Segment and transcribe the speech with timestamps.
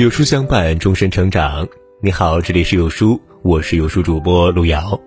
[0.00, 1.68] 有书相伴，终身成长。
[2.00, 4.98] 你好，这里是有书，我是有书主播路遥。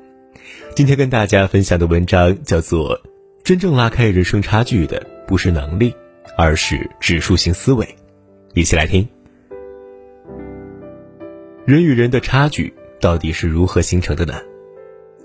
[0.75, 2.95] 今天跟大家分享的文章叫做
[3.43, 5.91] 《真正拉开人生差距的不是能力，
[6.37, 7.83] 而是指数型思维》。
[8.53, 9.09] 一起来听。
[11.65, 14.39] 人与人的差距到底是如何形成的呢？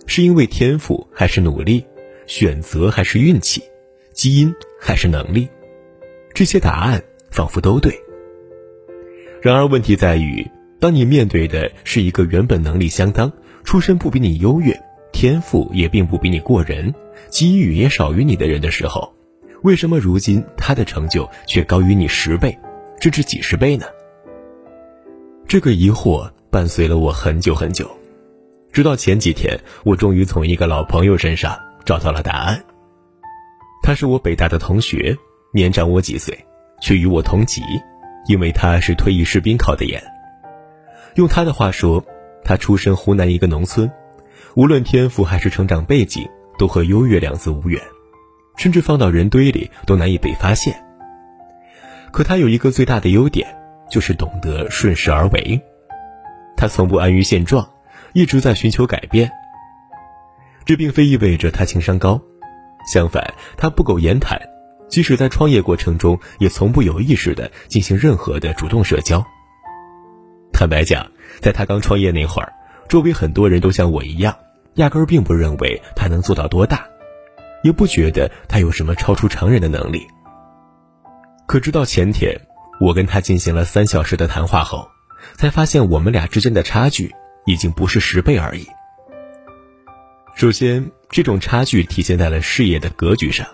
[0.07, 1.85] 是因为天赋还是努力？
[2.27, 3.63] 选择还是运气？
[4.15, 5.47] 基因还是能力？
[6.33, 7.95] 这些答案仿佛都对。
[9.41, 10.45] 然而，问题在于，
[10.81, 13.33] 当你面对的是一个原本能力相当、
[13.65, 14.79] 出身不比你优越、
[15.13, 16.93] 天赋也并不比你过人、
[17.31, 19.15] 机遇也少于你的人的时候，
[19.63, 22.59] 为什么如今他的成就却高于你十倍，
[23.01, 23.87] 甚至几十倍呢？
[25.47, 27.89] 这个疑惑伴随了我很久很久，
[28.73, 32.63] 直到前几天，我终于从一个老朋友身上找到了答案。
[33.83, 35.17] 他是我北大的同学，
[35.55, 36.37] 年长我几岁，
[36.83, 37.63] 却与我同级。
[38.29, 40.03] 因为他是退役士兵考的研，
[41.15, 42.05] 用他的话说，
[42.45, 43.91] 他出身湖南一个农村，
[44.55, 47.83] 无论天赋还是成长背景，都和优越两字无缘，
[48.59, 50.79] 甚至放到人堆里都难以被发现。
[52.13, 53.49] 可他有一个最大的优点，
[53.91, 55.59] 就是懂得顺势而为。
[56.55, 57.67] 他从不安于现状，
[58.13, 59.31] 一直在寻求改变。
[60.67, 62.21] 这并非意味着他情商高，
[62.93, 64.39] 相反，他不苟言谈。
[64.89, 69.25] 即使在创业过程中，也从不有意识的进行任何的主动社交。
[70.53, 71.07] 坦白讲，
[71.41, 72.53] 在他刚创业那会儿，
[72.89, 74.37] 周围很多人都像我一样，
[74.75, 76.85] 压根儿并不认为他能做到多大，
[77.63, 80.07] 也不觉得他有什么超出常人的能力。
[81.47, 82.41] 可直到前天，
[82.81, 84.89] 我跟他进行了三小时的谈话后，
[85.35, 87.15] 才发现我们俩之间的差距
[87.47, 88.67] 已经不是十倍而已。
[90.35, 93.47] 首先，这种差距体现在了事业的格局上。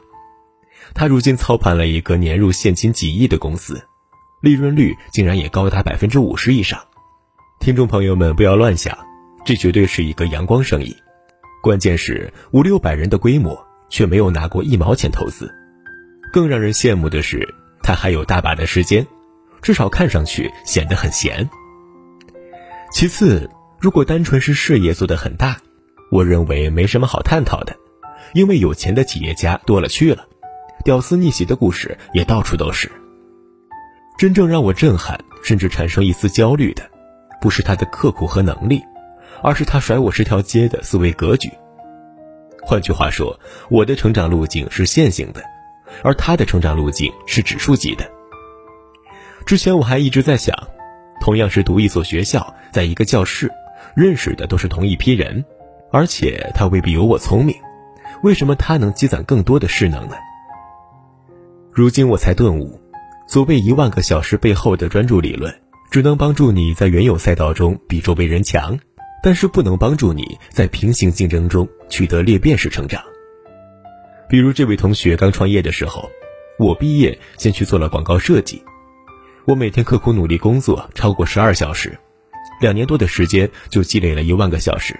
[0.93, 3.83] 他如今操盘了一个年入现金几亿的公司，
[4.43, 6.79] 利润率竟然也高达百分之五十以上。
[7.61, 8.97] 听众朋友们不要乱想，
[9.45, 10.95] 这绝对是一个阳光生意。
[11.63, 15.51] 关键是五六百人的规模，却没有拿过一毛钱投资。
[16.31, 19.07] 更让人羡慕的是，他还有大把的时间，
[19.63, 21.49] 至少看上去显得很闲。
[22.93, 23.49] 其次，
[23.81, 25.57] 如果单纯是事业做得很大，
[26.11, 27.75] 我认为没什么好探讨的，
[28.35, 30.27] 因为有钱的企业家多了去了。
[30.85, 32.91] 屌丝逆袭的故事也到处都是。
[34.19, 36.83] 真正让我震撼，甚至产生一丝焦虑的，
[37.41, 38.83] 不是他的刻苦和能力，
[39.43, 41.51] 而是他甩我十条街的思维格局。
[42.63, 43.39] 换句话说，
[43.71, 45.43] 我的成长路径是线性的，
[46.03, 48.09] 而他的成长路径是指数级的。
[49.47, 50.55] 之前我还一直在想，
[51.21, 53.51] 同样是读一所学校，在一个教室，
[53.97, 55.45] 认识的都是同一批人，
[55.91, 57.57] 而且他未必有我聪明，
[58.23, 60.17] 为什么他能积攒更多的势能呢？
[61.75, 62.81] 如今我才顿悟，
[63.27, 65.53] 所谓一万个小时背后的专注理论，
[65.91, 68.79] 只能帮助你在原有赛道中比周围人强，
[69.25, 73.03] 但是不能帮助你在平行竞争中取得裂变式成长。
[74.29, 76.09] 比如这位同学刚创业的时候，
[76.61, 78.63] 我毕业先去做了广告设计，
[79.45, 81.99] 我每天刻苦努力工作超过十二小时，
[82.61, 84.95] 两年多的时间就积累了一万个小时，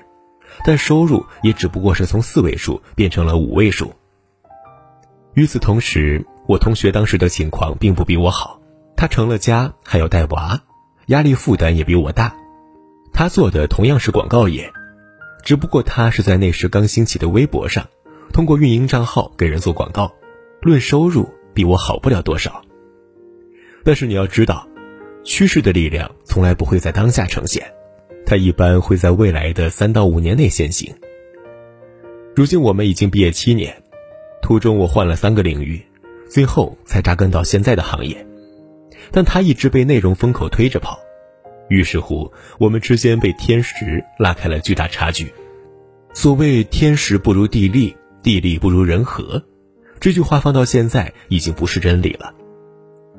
[0.65, 3.95] 但收入也只不过是从四位数变成了五位数。
[5.35, 8.61] 与此同时，我同学当时的情况并不比我好，
[8.97, 10.61] 他成了家还要带娃，
[11.07, 12.37] 压力负担也比我大。
[13.13, 14.71] 他做的同样是广告业，
[15.43, 17.89] 只不过他是在那时刚兴起的微博上，
[18.33, 20.13] 通过运营账号给人做广告，
[20.61, 22.63] 论收入比我好不了多少。
[23.83, 24.67] 但是你要知道，
[25.23, 27.65] 趋势的力量从来不会在当下呈现，
[28.27, 30.95] 它一般会在未来的三到五年内现形。
[32.35, 33.83] 如今我们已经毕业七年，
[34.43, 35.81] 途中我换了三个领域。
[36.29, 38.27] 最后才扎根到现在的行业，
[39.11, 40.99] 但他一直被内容风口推着跑，
[41.69, 45.33] 于是乎我们之间被天时拉开了巨大差距。
[46.13, 49.43] 所谓天时不如地利，地利不如人和，
[50.01, 52.35] 这句话放到现在已经不是真理了。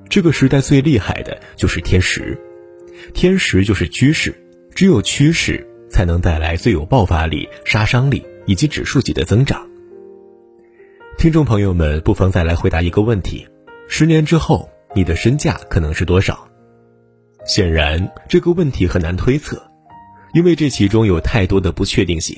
[0.10, 2.40] 这个时代最厉害的就是天时，
[3.14, 4.34] 天时就是趋势，
[4.74, 9.68] 只有趋势才能带来最有爆发力、杀伤力以及指数级的增长。
[11.18, 13.48] 听众朋友们，不妨再来回答一个问题：
[13.88, 16.48] 十年之后，你的身价可能是多少？
[17.46, 19.66] 显然，这个问题很难推测，
[20.34, 22.38] 因为这其中有太多的不确定性，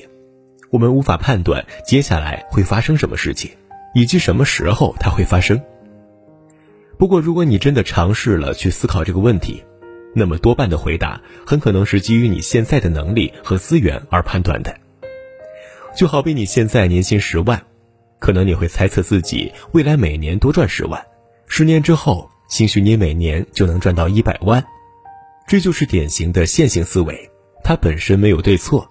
[0.70, 3.50] 我们无法判断接下来会发生什么事情，
[3.94, 5.60] 以及什么时候它会发生。
[6.96, 9.62] 不过，如果你真的尝试了去思考这个问题，
[10.14, 14.74] 那么多半的回答很可能是基于你现在的能力和资源而判断的。
[15.96, 17.60] 就好比你现在年薪十万。
[18.18, 21.04] 可能你会猜测自己未来每年多赚十万，
[21.46, 24.64] 十年之后，兴许你每年就能赚到一百万。
[25.46, 27.30] 这就是典型的线性思维，
[27.64, 28.88] 它本身没有对错。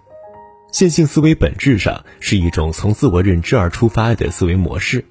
[0.71, 5.03] 线性思维本质上是一种从自我认知而出发的思维模式。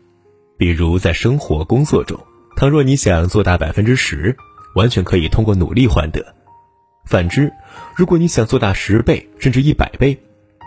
[0.59, 2.19] 比如在生活工作中，
[2.57, 4.37] 倘若你想做大百分之十，
[4.75, 6.21] 完全可以通过努力换得；
[7.07, 7.53] 反之，
[7.95, 10.19] 如果你想做大十倍甚至一百倍，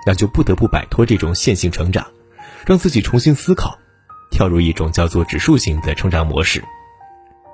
[0.05, 2.07] 那就不得不摆脱这种线性成长，
[2.65, 3.77] 让自己重新思考，
[4.31, 6.63] 跳入一种叫做指数型的成长模式。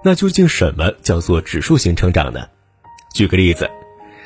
[0.04, 2.46] 那究竟什么叫做指数型成长呢？
[3.14, 3.70] 举个例子，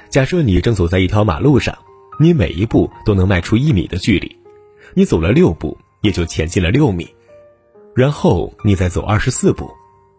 [0.10, 1.78] 假设你正走在一条马路上，
[2.20, 4.36] 你每一步都能迈出一米的距离，
[4.94, 7.08] 你走了六步，也就前进了六米。
[7.96, 9.70] 然后你再走二十四步，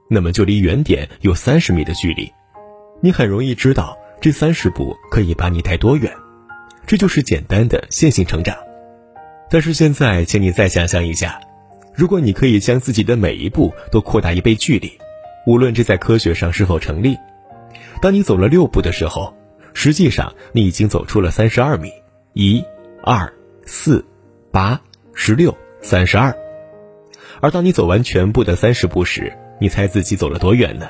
[0.09, 2.31] 那么就离原点有三十米的距离。
[3.03, 6.15] 你很容易知道这三十步可以把你带多远，
[6.87, 8.57] 这就是简单的线性成长。
[9.51, 11.41] 但是现在，请你再想象一下，
[11.95, 14.93] 如果你可以将自己的每一步都扩大一倍距离，
[15.47, 17.17] 无论这在科学上是否成立，
[18.01, 19.35] 当你走了六步的时候，
[19.75, 21.91] 实际上你已经走出了三十二米。
[22.33, 22.63] 一、
[23.03, 23.33] 二、
[23.67, 24.05] 四、
[24.53, 24.81] 八、
[25.15, 26.33] 十六、三十二。
[27.41, 30.89] 而当你走完全部的三十步时，你猜自己走了多远呢？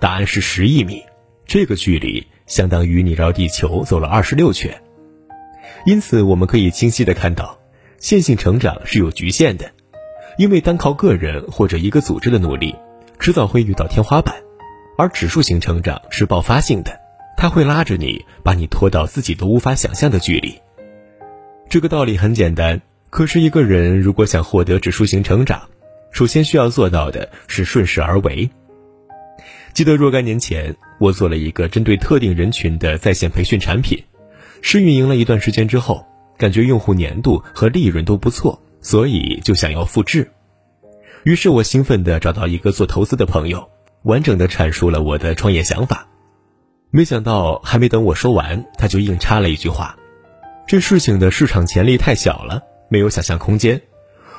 [0.00, 1.02] 答案是十亿米，
[1.44, 4.74] 这个距离相当于你绕地球走了二十六圈。
[5.84, 7.58] 因此，我们可以清晰的看到，
[7.98, 9.70] 线性成长是有局限的，
[10.38, 12.74] 因为单靠个人或者一个组织的努力，
[13.18, 14.34] 迟早会遇到天花板；
[14.98, 16.98] 而指数型成长是爆发性的，
[17.36, 20.58] 它会拉着你，把你拖到自己都无法想象的距离。
[21.68, 22.80] 这个道理很简单。
[23.08, 25.68] 可是，一个人如果想获得指数型成长，
[26.10, 28.50] 首先需要做到的是顺势而为。
[29.72, 34.02] 记得若干年前，我做了一个针对特定人群的在线培训产品，
[34.60, 36.04] 试运营了一段时间之后，
[36.38, 40.30] 感觉用户粘度和利润都不错，所以就想要复制。
[41.24, 43.68] 于是我兴奋地找到一个做投资的朋友，
[44.04, 46.06] 完整地阐述了我的创业想法。
[46.90, 49.96] 没想到，还没等我说完，他就硬插了一句话
[50.66, 53.82] ：“这事情的市场潜力太小了。”没有想象空间。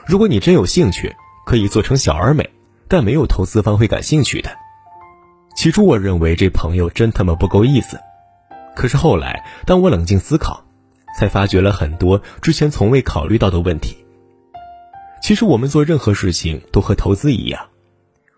[0.06, 1.14] 如果你真有兴趣，
[1.46, 2.50] 可以做成小而美，
[2.88, 4.50] 但没有投资方会感兴趣的。
[5.58, 8.00] 起初我认为这朋友真他妈不够意思，
[8.74, 10.64] 可是后来当我冷静思考，
[11.18, 13.98] 才发觉了很多之前从未考虑到的问题。
[15.20, 17.68] 其实我们做任何事情都和投资一样，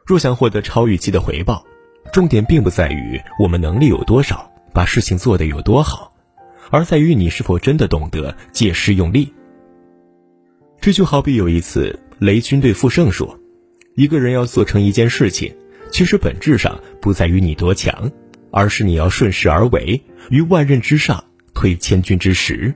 [0.06, 1.66] 若想获得超预期的回报，
[2.14, 6.14] 重点并不在于我们能力有多少，把事情做得有多好，
[6.72, 9.34] 而在于你是否真的懂得借势用力。
[10.80, 13.38] 这就好比有一次，雷军对傅盛说
[13.96, 15.54] ：“一个人要做成一件事情，
[15.92, 18.10] 其实本质上不在于你多强，
[18.52, 21.26] 而是你要顺势而为，于万仞之上
[21.60, 22.74] 推千钧之石。”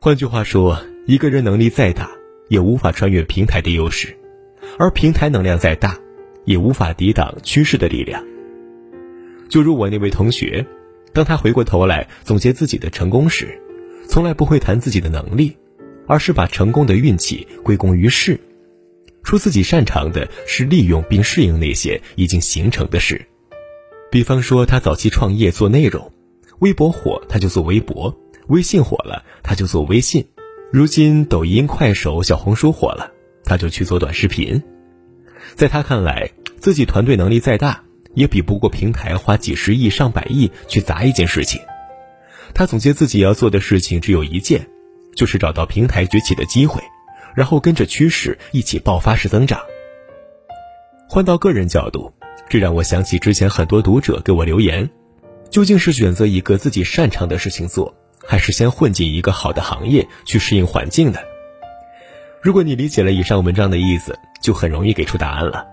[0.00, 2.08] 换句话说，一个人能力再大，
[2.48, 4.10] 也无法穿越平台的优势；
[4.78, 5.98] 而平台能量再大，
[6.44, 8.24] 也无法抵挡趋势的力量。
[9.48, 10.64] 就如我那位同学，
[11.12, 13.60] 当他回过头来总结自己的成功时，
[14.06, 15.56] 从来不会谈自己的能力。
[16.10, 18.40] 而是把成功的运气归功于势，
[19.22, 23.26] 说自己擅长的是利用并适应那些已经形成的事。
[24.10, 26.10] 比方说，他早期创业做内容，
[26.60, 28.16] 微博火他就做微博，
[28.48, 30.26] 微信火了他就做微信，
[30.72, 33.12] 如今抖音、快手、小红书火了，
[33.44, 34.62] 他就去做短视频。
[35.54, 37.82] 在他看来，自己团队能力再大，
[38.14, 41.60] 也比不过平台花几十亿、上百亿去砸一件事情。
[42.54, 44.68] 他总结自己要做的事情只有一件。
[45.16, 46.80] 就是找到平台崛起的机会，
[47.34, 49.58] 然后跟着趋势一起爆发式增长。
[51.08, 52.12] 换到个人角度，
[52.48, 54.88] 这让我想起之前很多读者给我留言：
[55.50, 57.94] 究竟是选择一个自己擅长的事情做，
[58.26, 61.18] 还是先混进一个好的行业去适应环境呢？
[62.42, 65.66] 如果你理解了以上文章的意思，就很容易给出答案了。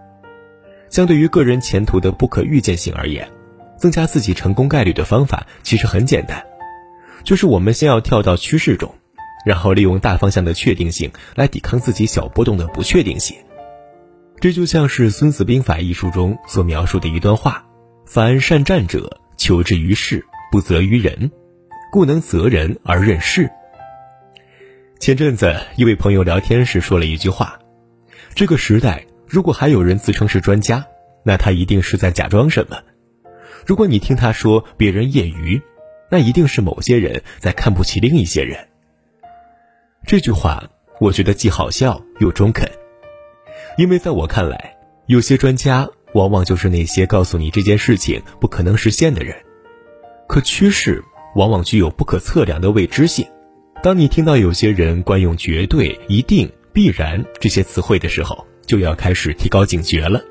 [0.89, 3.29] 相对于个人前途的不可预见性而言，
[3.77, 6.43] 增加自己成功概率的方法其实很简单，
[7.23, 8.93] 就是我们先要跳到趋势中。
[9.45, 13.37] 然后利用大方向的确定性来抵抗自己小波动的不确定性，
[14.39, 17.63] 这就像是《孙子兵法》一书中所描述的一段话
[18.07, 21.31] ：“凡善战者，求之于事，不责于人，
[21.91, 23.47] 故能责人而任事。”
[24.99, 27.59] 前阵子一位朋友聊天时说了一句话
[28.33, 30.83] ：“这个时代，如果还有人自称是专家，
[31.23, 32.81] 那他一定是在假装什么。
[33.67, 35.61] 如果你听他说别人业余，
[36.09, 38.67] 那一定是某些人在看不起另一些人。”
[40.07, 40.63] 这句话
[40.99, 42.67] 我觉得既好笑又中肯，
[43.77, 44.75] 因为在我看来，
[45.05, 49.35] 有些专家往往就是那些告诉你这件事情不可能实现的人。
[50.27, 51.03] 可趋势
[51.35, 53.27] 往往具有不可测量的未知性，
[53.83, 60.21] 当你听到有些人惯用“绝对”“一定”“必然”这些词汇的时候，就要开始提高警觉了。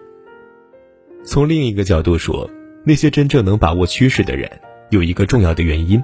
[1.23, 2.51] 从另一个角度说，
[2.83, 4.51] 那些真正能把握趋势的人，
[4.89, 6.03] 有一个重要的原因，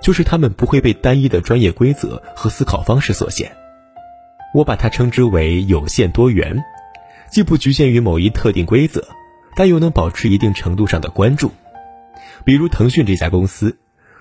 [0.00, 3.50] 就是他们不会被单一的专业规则和思考方式所限。
[4.52, 6.60] 我把它称之为有限多元，
[7.32, 9.08] 既不局限于某一特定规则，
[9.56, 11.50] 但又能保持一定程度上的关注。
[12.44, 13.78] 比如腾讯这家公司，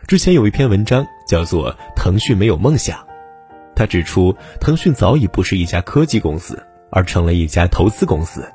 [0.07, 2.97] 之前有一篇文章叫做《腾讯没有梦想》，
[3.75, 8.49] 他指出腾讯早已不是一家科技公司，而成了一家投资公司。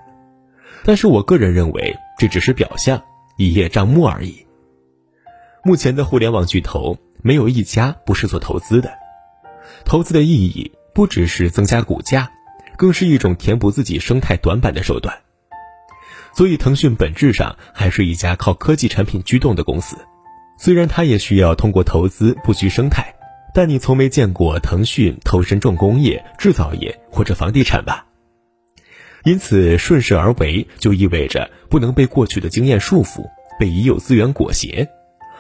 [0.84, 3.02] 但是我个人认为，这只是表象，
[3.36, 4.46] 一叶障目而已。
[5.62, 8.90] 目前的互联网巨头没有一家不是做投资的，
[9.84, 12.30] 投资的意义不只是增加股价，
[12.76, 15.16] 更是一种填补自己生态短板的手段。
[16.34, 19.96] 所以，腾讯本质上还是一家靠科技产品驱动的公司。
[20.58, 23.14] 虽然它也需要通过投资布局生态，
[23.54, 28.04] 但你从没见过腾讯投身重工业、制造业或者房地产吧？
[29.24, 33.24] 因此，顺势而为就意味着不能被过去的经验束缚，
[33.58, 34.86] 被已有资源裹挟，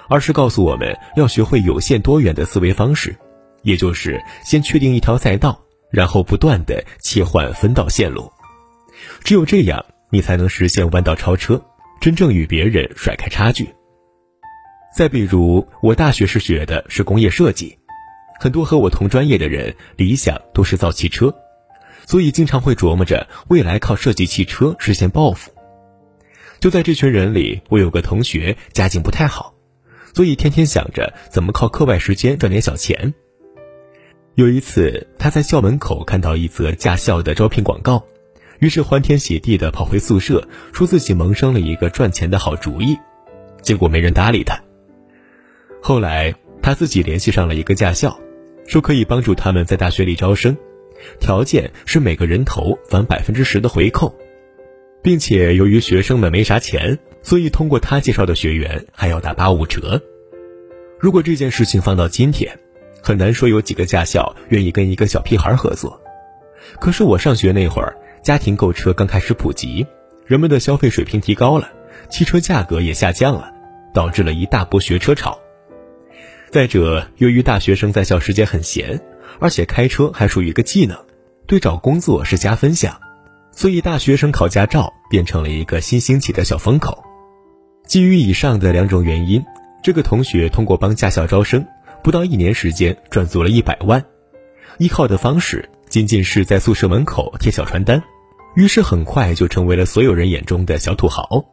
[0.08, 3.14] 而是告诉我们要学会有限多元的思维方式，
[3.62, 8.30] 也就是先确定一条赛道，然后不断的切换分道线路。
[9.22, 11.62] 只有这样，你才能实现弯道超车，
[12.00, 13.68] 真正与别人甩开差距。
[14.96, 17.78] 再比如，我大学时学的是工业设计，
[18.40, 21.34] 很多和我同专业的人理想都是造汽车。
[22.06, 25.50] 所以经常会琢磨着未来靠设计汽车实现暴富。
[26.60, 29.54] 就在这群人里，我有个同学家境不太好，
[30.14, 33.12] 所以天天想着怎么靠课外时间赚点小钱。
[34.36, 38.04] 有一次，他在校门口看到一则驾校的招聘广告，
[38.58, 42.98] 于是欢天喜地的跑回宿舍，说自己萌生了一个赚钱的好主意。
[43.62, 44.62] 结果没人搭理他。
[45.80, 48.14] 后来他自己联系上了一个驾校，
[48.66, 50.54] 说可以帮助他们在大学里招生。
[51.18, 54.14] 条件是每个人头返百分之十的回扣，
[55.02, 59.98] 并且由于学生们没啥钱，所以通过他介绍的学员还要打八五折。
[61.00, 62.58] 如果这件事情放到今天，
[63.06, 66.02] 很难说有几个驾校愿意跟一个小屁孩合作。
[66.80, 69.86] 可是我上学那会儿，家庭购车刚开始普及，
[70.26, 71.68] 人们的消费水平提高了，
[72.10, 73.52] 汽车价格也下降了，
[73.94, 75.38] 导致了一大波学车潮。
[76.50, 79.00] 再者，由于大学生在校时间很闲。
[79.38, 80.98] 而且开车还属于一个技能，
[81.46, 82.98] 对找工作是加分项，
[83.52, 87.04] 所以大学生考驾照变成了一个新兴起的小风口。
[87.86, 89.44] 基于以上的两种原因，
[89.80, 91.64] 这个同学通过帮驾校招生，
[92.06, 94.00] 不到一年时间赚足了一百万。
[94.78, 98.00] 依靠的方式仅仅是在宿舍门口贴小传单，
[98.54, 101.44] 于是很快就成为了所有人眼中的小土豪。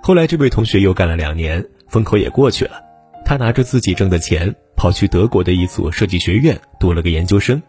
[0.00, 2.80] 后来这位同学又干了两年，风口也过去了，
[3.24, 4.54] 他拿着自己挣的钱。
[4.76, 7.60] 跑去德国的一所设计学院读了个研究生，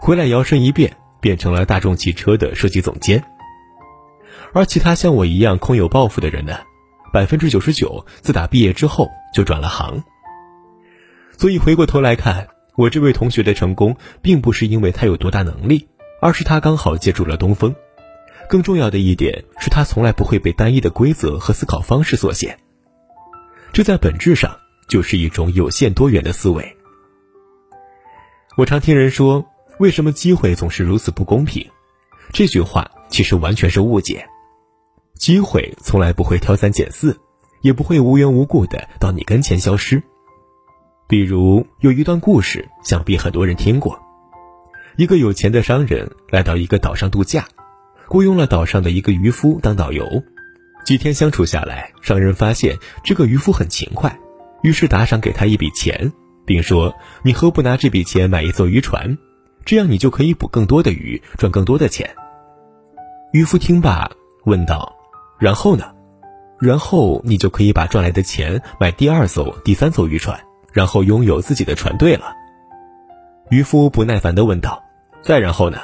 [0.00, 3.22] 回来摇身一变变成了大众汽车的设计总监。
[4.52, 6.58] 而其他像我一样空有抱负的人呢，
[7.12, 10.02] 百分之九十九自打毕业之后就转了行。
[11.42, 12.46] 所以回过头来看，
[12.76, 15.88] 我这位同学的成功，并不是因为他有多大能力，
[16.20, 17.74] 而是他刚好借助了东风。
[18.48, 22.56] 更重要的一点是他从来不会被单一的规则和思考方式所限，
[23.72, 24.56] 这在本质上。
[24.88, 26.76] 就是一种有限多元的思维。
[28.56, 29.44] 我常听人说
[29.80, 31.68] ：“为什么机会总是如此不公平？”
[32.32, 34.24] 这句话其实完全是误解。
[35.16, 37.18] 机会从来不会挑三拣四，
[37.62, 40.00] 也不会无缘无故的到你跟前消失。
[41.12, 44.00] 比如有一段故事，想必很多人听过：
[44.96, 47.46] 一个有钱的商人来到一个岛上度假，
[48.08, 50.22] 雇佣了岛上的一个渔夫当导游。
[50.86, 54.18] 几天相处下来，商人发现这个渔夫很勤快。
[54.62, 56.10] 于是打赏给他一笔钱，
[56.46, 59.18] 并说：“你何不拿这笔钱买一艘渔船？
[59.66, 62.08] 这样你就可以捕更多的鱼，赚更多的钱。”
[63.34, 64.10] 渔夫听罢，
[64.46, 64.96] 问道
[65.38, 65.92] ：“然后呢？
[66.58, 70.42] 然后你就可以把赚来的钱买第二艘、第三艘渔船，
[70.72, 72.34] 然后拥有自己的船队了。”
[73.50, 74.82] 渔夫不耐烦地问道
[75.22, 75.78] ：“再然后呢？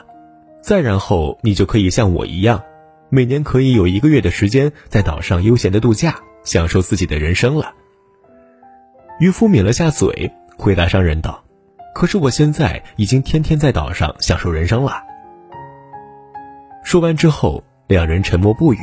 [0.63, 2.63] 再然后你就可以像我一样，
[3.11, 7.73] 每年可以有一个月的时间在岛上悠闲的度假，享受自己的人生了。”
[9.21, 11.43] 渔夫抿了下嘴，回答商人道
[11.95, 15.03] ：“可是我现在已经天天在岛上享受人生了。”
[16.85, 18.79] 说完之后，两人沉默不语。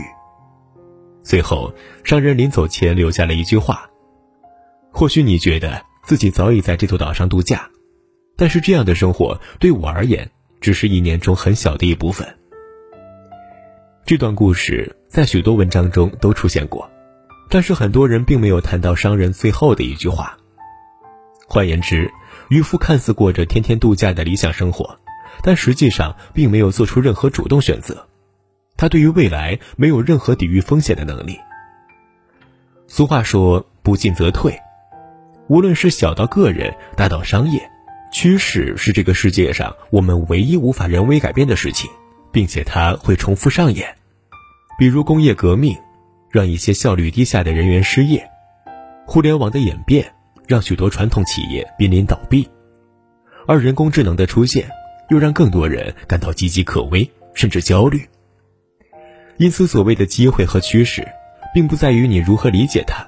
[1.24, 3.90] 最后，商人临走前留下了一句话
[4.92, 7.70] ：“或许你觉得自己早已在这座岛上度假，
[8.36, 10.30] 但是这样的生活对我而言，
[10.62, 12.28] 只是一年中很小的一部分。”
[14.06, 16.90] 这段故事在许多文章中都出现过。
[17.48, 20.36] 但是很多人并没有谈到商人最后的一句话。
[21.48, 22.12] 换言之，
[22.50, 24.98] 渔夫看似过着天天度假的理想生活，
[25.44, 28.08] 但实际上并没有做出任何主动选择。
[28.78, 31.38] 他对于未来没有任何抵御风险的能力。
[32.88, 34.60] 俗话说“不进则退”，
[35.48, 37.62] 无论是小到个人，大到商业，
[38.12, 41.90] 趋势是这个世界上我们唯一无法人为改变的事情，
[42.32, 43.96] 并且它会重复上演。
[44.80, 45.78] 比如工业革命，
[46.32, 48.20] 让一些效率低下的人员失业；
[49.06, 50.12] 互联网的演变，
[50.48, 52.44] 让许多传统企业濒临倒闭；
[53.48, 54.70] 而人工智能的出现，
[55.10, 58.04] 又让更多人感到岌岌可危，甚至焦虑。
[59.38, 61.08] 因此，所谓的机会和趋势。
[61.54, 63.08] 并不在于你如何理解它，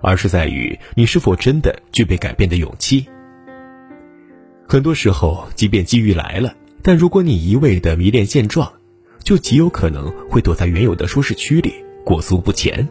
[0.00, 3.06] 而是在于你是否真的具备改变的勇气。
[4.66, 8.70] 很多时候，即便机遇来了，但如果你一味的迷恋现状，
[9.22, 11.74] 就极有可能会躲在原有的舒适区里
[12.04, 12.86] 裹足不前。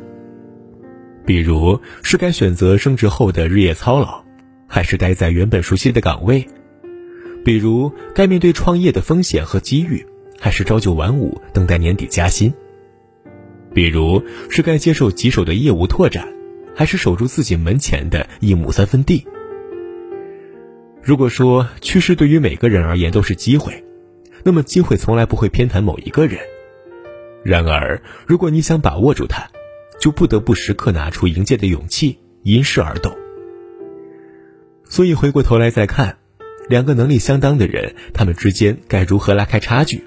[1.26, 4.24] 比如，是该选择升职后的日夜操劳，
[4.68, 6.46] 还是待在原本熟悉的岗位？
[7.46, 10.06] 比如，该面对创业的风险和机遇，
[10.40, 12.54] 还是朝九晚五等待年底加薪？
[13.74, 16.28] 比如是该接受棘手的业务拓展，
[16.76, 19.26] 还是守住自己门前的一亩三分地？
[21.02, 23.84] 如果说趋势对于每个人而言都是机会，
[24.44, 26.40] 那么机会从来不会偏袒某一个人。
[27.44, 29.44] 然而，如果你想把握住它，
[30.00, 33.14] 就不得不时刻拿出迎接的勇气，因势而动。
[34.88, 36.18] 所以回过头来再看，
[36.70, 40.04] 两个能力相当的人，他们之间该如何拉开差距？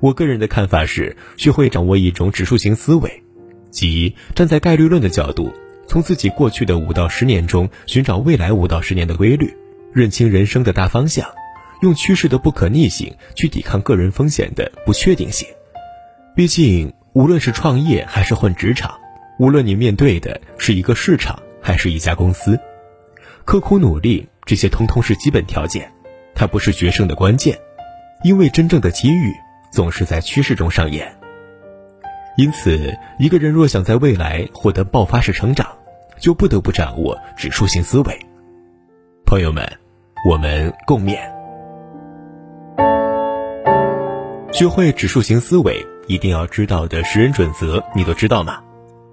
[0.00, 3.22] 我个人的看法是，学会掌握一种指数型思维，
[3.70, 5.52] 即站在概率论的角度，
[5.86, 9.56] 从自己过去的五到十年中寻找未来五到十年的规律，
[9.92, 11.26] 认清人生的大方向，
[11.82, 15.48] 用趋势的不可逆性去抵抗个人风险的不确定性。
[16.34, 18.98] 毕竟，无论是创业还是混职场，
[19.38, 22.58] 无论你面对的是一个市场还是一家公司，
[23.44, 25.90] 刻苦努力这些通通是基本条件，
[26.34, 27.58] 它不是决胜的关键，
[28.22, 29.32] 因为真正的机遇。
[29.72, 31.14] 总是在趋势中上演，
[32.38, 35.75] 因此，一个人若想在未来获得爆发式成长，
[36.20, 38.18] 就不得不掌握指数型思维。
[39.24, 39.66] 朋友们，
[40.28, 41.18] 我们共勉。
[44.52, 48.62] 学会指数型思维，一定要知道的识人准则，你都知道吗？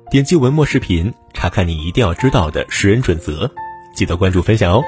[0.10, 3.50] 点击文末视频，查看你一定要知道的识人准则，
[3.96, 4.82] 记得关注分享哦。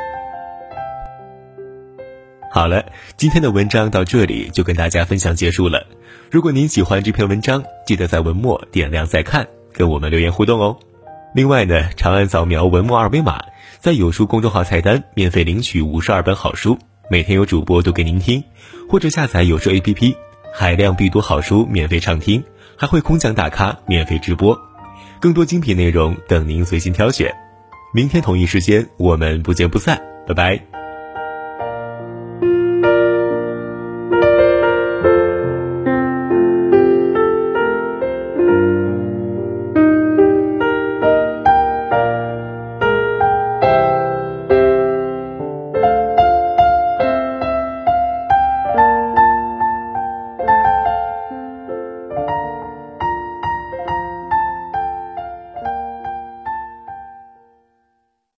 [2.51, 2.86] 好了，
[3.17, 5.86] 今天的文章到这里就跟大家分享结束了。
[6.32, 10.78] 如果您喜欢这篇文章，记得在文末点亮再看，跟我们留言互动哦。
[11.36, 13.43] 另外呢，长按扫描文末二维码，
[13.82, 18.41] 在有书公众号菜单免费领取五十二本好书，每天有主播读给您听，
[18.89, 20.15] 或者下载有书 APP，
[20.54, 22.41] 海量必读好书免费畅听，
[22.78, 24.58] 还会空降大咖免费直播，
[25.19, 27.30] 更多精品内容等您随心挑选。
[27.93, 30.85] 明天同一时间，我们不见不散，拜拜。